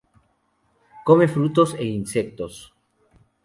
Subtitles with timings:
[1.07, 2.53] Come frutos e insectos.